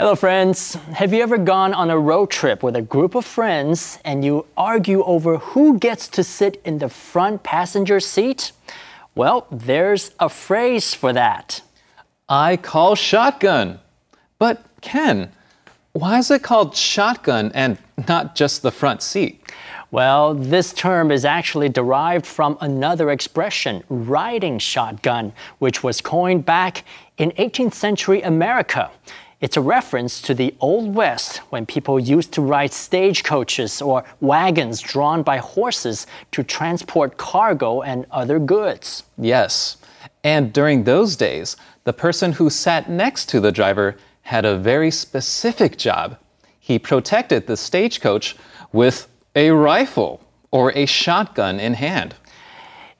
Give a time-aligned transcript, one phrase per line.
[0.00, 0.74] Hello, friends.
[0.94, 4.46] Have you ever gone on a road trip with a group of friends and you
[4.56, 8.52] argue over who gets to sit in the front passenger seat?
[9.16, 11.62] Well, there's a phrase for that.
[12.28, 13.80] I call shotgun.
[14.38, 15.32] But Ken,
[15.94, 17.76] why is it called shotgun and
[18.06, 19.50] not just the front seat?
[19.90, 26.84] Well, this term is actually derived from another expression, riding shotgun, which was coined back
[27.16, 28.92] in 18th century America.
[29.40, 34.80] It's a reference to the Old West when people used to ride stagecoaches or wagons
[34.80, 39.04] drawn by horses to transport cargo and other goods.
[39.16, 39.76] Yes.
[40.24, 44.90] And during those days, the person who sat next to the driver had a very
[44.90, 46.18] specific job.
[46.58, 48.34] He protected the stagecoach
[48.72, 52.16] with a rifle or a shotgun in hand.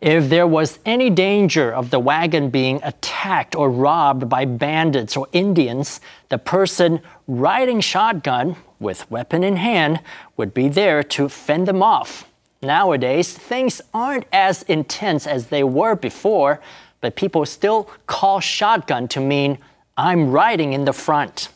[0.00, 5.26] If there was any danger of the wagon being attacked or robbed by bandits or
[5.32, 10.00] Indians, the person riding shotgun with weapon in hand
[10.36, 12.28] would be there to fend them off.
[12.62, 16.60] Nowadays, things aren't as intense as they were before,
[17.00, 19.58] but people still call shotgun to mean
[19.96, 21.48] I'm riding in the front.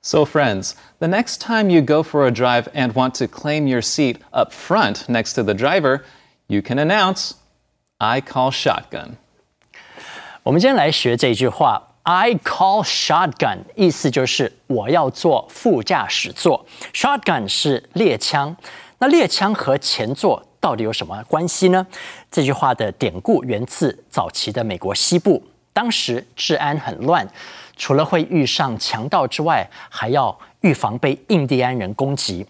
[0.00, 3.82] So, friends, the next time you go for a drive and want to claim your
[3.82, 6.04] seat up front next to the driver,
[6.46, 7.34] you can announce,
[8.00, 9.16] I call shotgun.
[10.44, 16.64] 我们今天来学这句话，I call shotgun，意思就是我要坐副驾驶座。
[16.94, 18.56] Shotgun 是猎枪，
[18.98, 21.84] 那猎枪和前座到底有什么关系呢？
[22.30, 27.26] 这句话的典故源自早期的美国西部，当时治安很乱，
[27.76, 32.46] 除了会遇上强盗之外，还要预防被印第安人攻击。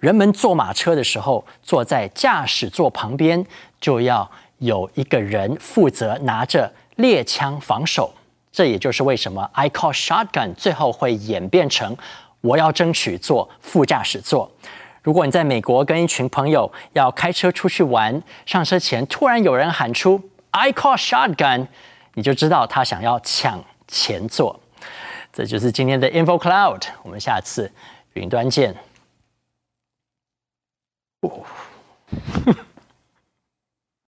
[0.00, 3.46] 人们坐马车的时候，坐在驾驶座旁边
[3.80, 4.28] 就要。
[4.58, 8.12] 有一个人负责拿着猎枪防守，
[8.50, 11.96] 这也就是为什么 I call shotgun 最后会演变成
[12.40, 14.50] 我要争取坐副驾驶座。
[15.02, 21.68] 如果你在美国跟一群朋友要开车出去玩，上车前突然有人喊出 I call shotgun，
[22.14, 24.60] 你就知道他想要抢前座。
[25.32, 27.70] 这就是今天的 Info Cloud，我们下次
[28.14, 28.74] 云端见。